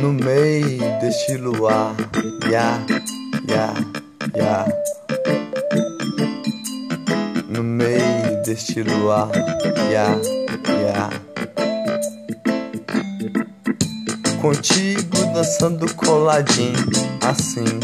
No 0.00 0.12
meio 0.12 0.78
deste 1.00 1.36
luar, 1.38 1.92
ya, 2.48 2.78
ya, 3.48 3.74
ya. 4.32 4.64
No 7.48 7.64
meio 7.64 8.42
deste 8.44 8.84
luar, 8.84 9.32
ya, 9.90 10.06
ya. 10.84 11.10
Contigo 14.40 15.16
dançando 15.34 15.92
coladinho, 15.96 16.86
assim. 17.26 17.80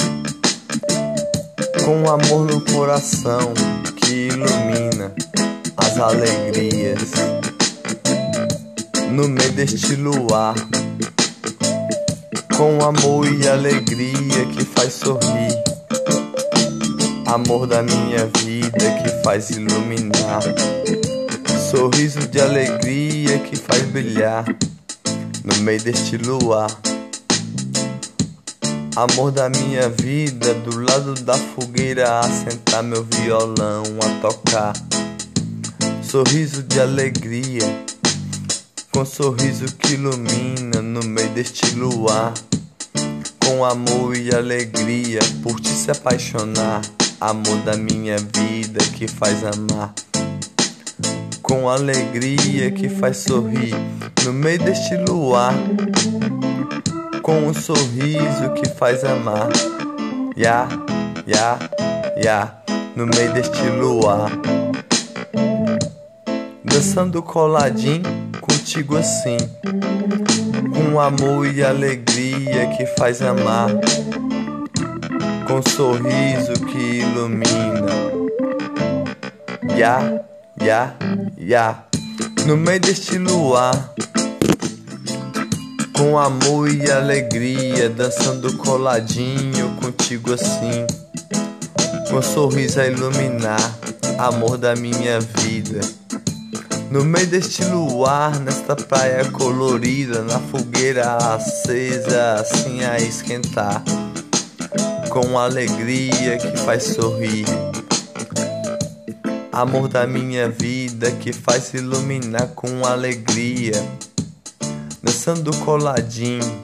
Com 1.85 2.09
amor 2.09 2.47
no 2.47 2.61
coração 2.73 3.53
que 3.97 4.29
ilumina 4.29 5.13
as 5.79 5.99
alegrias. 5.99 7.11
No 9.11 9.29
meio 9.29 9.53
deste 9.53 9.97
luar, 9.97 10.55
com 12.57 12.85
amor 12.85 13.27
e 13.27 13.49
alegria 13.49 14.47
que 14.55 14.65
faz 14.65 14.93
sorrir 14.95 15.73
amor 17.35 17.67
da 17.67 17.83
minha 17.83 18.27
vida 18.41 18.91
que 19.03 19.23
faz 19.25 19.49
iluminar, 19.49 20.43
sorriso 21.71 22.21
de 22.29 22.39
alegria 22.39 23.39
que 23.39 23.57
faz 23.57 23.83
brilhar 23.85 24.45
no 25.43 25.63
meio 25.63 25.81
deste 25.81 26.19
luar. 26.19 26.71
Amor 28.95 29.31
da 29.31 29.49
minha 29.49 29.89
vida, 29.89 30.53
do 30.53 30.79
lado 30.81 31.15
da 31.23 31.33
fogueira, 31.35 32.21
a 32.21 32.25
sentar 32.25 32.83
meu 32.83 33.03
violão 33.03 33.83
a 34.03 34.21
tocar. 34.21 34.75
Sorriso 36.03 36.63
de 36.63 36.79
alegria, 36.79 37.65
com 38.93 39.07
sorriso 39.07 39.75
que 39.77 39.95
ilumina 39.95 40.83
no 40.83 41.03
meio 41.03 41.31
deste 41.31 41.75
luar. 41.75 42.35
Com 43.45 43.65
amor 43.65 44.15
e 44.15 44.33
alegria, 44.35 45.19
por 45.43 45.59
te 45.59 45.71
se 45.71 45.91
apaixonar 45.91 46.83
amor 47.21 47.57
da 47.65 47.77
minha 47.77 48.17
vida 48.19 48.85
que 48.95 49.09
faz 49.09 49.43
amar. 49.45 49.95
Com 51.41 51.69
alegria 51.69 52.71
que 52.71 52.89
faz 52.89 53.19
sorrir 53.19 53.75
no 54.25 54.33
meio 54.33 54.59
deste 54.59 54.95
luar. 54.97 55.55
Com 57.23 57.47
um 57.47 57.55
sorriso 57.55 58.53
que 58.57 58.69
faz 58.69 59.03
amar. 59.05 59.49
Ya, 60.37 60.69
ya, 61.27 61.59
ya, 62.23 62.63
no 62.95 63.07
meio 63.07 63.33
deste 63.33 63.63
luar. 63.71 64.31
Dançando 66.65 67.23
coladinho 67.23 68.22
contigo 68.63 68.97
assim. 68.97 69.37
Com 70.73 71.01
amor 71.01 71.53
e 71.53 71.65
alegria 71.65 72.69
que 72.77 72.87
faz 72.97 73.21
amar 73.21 73.71
com 75.49 75.61
sorriso 75.69 76.53
que 76.71 77.01
ilumina. 77.01 77.93
Ya, 79.77 80.25
ya, 80.63 80.95
ya, 81.37 81.85
no 82.47 82.57
meio 82.57 82.79
deste 82.79 83.19
luar, 83.19 83.93
com 85.97 86.17
amor 86.17 86.73
e 86.73 86.89
alegria, 86.89 87.89
dançando 87.89 88.57
coladinho 88.59 89.77
contigo 89.81 90.35
assim, 90.35 90.87
com 92.09 92.23
sorriso 92.23 92.81
a 92.81 92.87
iluminar, 92.87 93.75
amor 94.19 94.57
da 94.57 94.77
minha 94.77 95.19
vida. 95.21 95.81
No 96.93 97.07
meio 97.07 97.27
deste 97.27 97.65
luar, 97.65 98.39
nesta 98.39 98.77
praia 98.77 99.25
colorida, 99.31 100.21
na 100.25 100.39
fogueira 100.39 101.17
acesa, 101.17 102.35
assim 102.35 102.85
a 102.85 102.99
esquentar 102.99 103.83
com 105.09 105.39
alegria 105.39 106.37
que 106.37 106.55
faz 106.59 106.83
sorrir. 106.83 107.47
Amor 109.51 109.89
da 109.89 110.07
minha 110.07 110.51
vida 110.51 111.11
que 111.13 111.33
faz 111.33 111.73
iluminar 111.73 112.49
com 112.49 112.85
alegria. 112.85 113.73
Dançando 115.03 115.51
coladinho, 115.61 116.63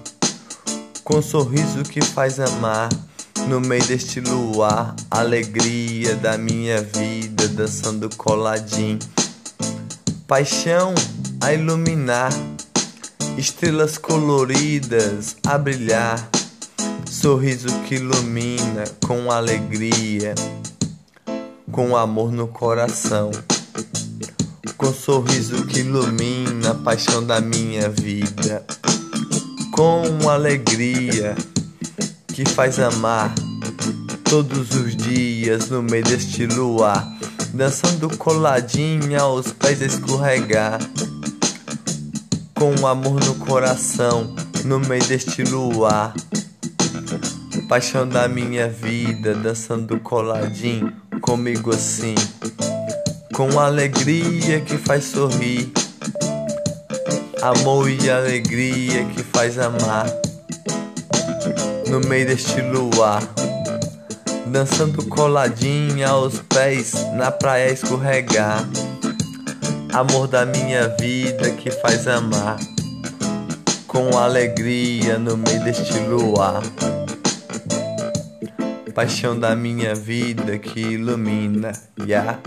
com 1.05 1.23
sorriso 1.23 1.83
que 1.85 2.03
faz 2.03 2.39
amar. 2.39 2.91
No 3.49 3.63
meio 3.63 3.87
deste 3.87 4.21
luar, 4.21 4.95
alegria 5.11 6.15
da 6.17 6.37
minha 6.37 6.83
vida, 6.83 7.49
dançando 7.49 8.15
coladinho. 8.15 8.99
Paixão 10.29 10.95
a 11.41 11.53
iluminar, 11.53 12.31
estrelas 13.37 13.99
coloridas 13.99 15.37
a 15.45 15.59
brilhar 15.59 16.31
Sorriso 17.11 17.69
que 17.89 17.97
ilumina 17.97 18.85
com 19.05 19.33
alegria, 19.33 20.37
com 21.73 21.97
amor 21.97 22.31
no 22.31 22.47
coração. 22.47 23.33
Com 24.77 24.93
sorriso 24.93 25.67
que 25.67 25.81
ilumina 25.81 26.71
a 26.71 26.75
paixão 26.75 27.27
da 27.27 27.41
minha 27.41 27.89
vida. 27.89 28.65
Com 29.73 30.29
alegria 30.31 31.35
que 32.29 32.45
faz 32.45 32.79
amar 32.79 33.35
todos 34.23 34.71
os 34.77 34.95
dias 34.95 35.71
no 35.71 35.83
meio 35.83 36.05
deste 36.05 36.47
luar. 36.47 37.18
Dançando 37.53 38.17
coladinha 38.17 39.21
aos 39.21 39.53
pés 39.53 39.81
escorregar. 39.81 40.79
Com 42.55 42.87
amor 42.87 43.25
no 43.25 43.35
coração 43.37 44.35
no 44.65 44.81
meio 44.81 45.05
deste 45.05 45.43
luar 45.45 46.15
paixão 47.69 48.09
da 48.09 48.27
minha 48.27 48.67
vida, 48.67 49.35
dançando 49.35 50.01
coladinho 50.01 50.91
comigo 51.21 51.71
assim, 51.71 52.15
com 53.35 53.61
alegria 53.61 54.61
que 54.63 54.79
faz 54.79 55.05
sorrir, 55.05 55.71
amor 57.43 57.91
e 57.91 58.09
alegria 58.09 59.05
que 59.05 59.23
faz 59.23 59.59
amar, 59.59 60.07
no 61.91 62.01
meio 62.09 62.27
deste 62.27 62.59
luar, 62.63 63.23
dançando 64.49 65.05
coladinho 65.07 66.09
aos 66.09 66.41
pés 66.41 66.93
na 67.15 67.31
praia 67.31 67.71
escorregar, 67.71 68.65
amor 69.93 70.27
da 70.27 70.45
minha 70.45 70.89
vida 70.99 71.51
que 71.51 71.71
faz 71.71 72.09
amar, 72.09 72.57
com 73.87 74.17
alegria 74.19 75.19
no 75.19 75.37
meio 75.37 75.63
deste 75.65 75.99
luar 76.01 76.63
paixão 78.99 79.39
da 79.39 79.55
minha 79.55 79.95
vida 79.95 80.59
que 80.59 80.81
ilumina. 80.81 81.71
Ya, 82.05 82.41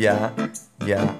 ya, 0.00 0.32
ya. 0.86 1.14